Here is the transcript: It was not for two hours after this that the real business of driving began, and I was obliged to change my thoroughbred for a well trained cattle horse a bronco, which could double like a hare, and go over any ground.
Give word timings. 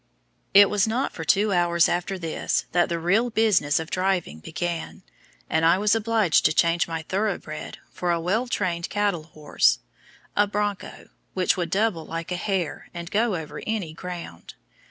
It 0.55 0.67
was 0.67 0.87
not 0.87 1.13
for 1.13 1.23
two 1.23 1.53
hours 1.53 1.87
after 1.87 2.17
this 2.17 2.65
that 2.71 2.89
the 2.89 2.97
real 2.97 3.29
business 3.29 3.79
of 3.79 3.91
driving 3.91 4.39
began, 4.39 5.03
and 5.47 5.63
I 5.63 5.77
was 5.77 5.93
obliged 5.93 6.43
to 6.45 6.53
change 6.53 6.87
my 6.87 7.03
thoroughbred 7.03 7.77
for 7.91 8.09
a 8.09 8.19
well 8.19 8.47
trained 8.47 8.89
cattle 8.89 9.25
horse 9.25 9.77
a 10.35 10.47
bronco, 10.47 11.09
which 11.35 11.53
could 11.53 11.69
double 11.69 12.03
like 12.03 12.31
a 12.31 12.35
hare, 12.35 12.89
and 12.95 13.11
go 13.11 13.35
over 13.35 13.61
any 13.67 13.93
ground. 13.93 14.55